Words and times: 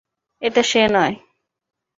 এটা 0.41 0.61
সে 0.63 0.81
নয়! 0.95 1.15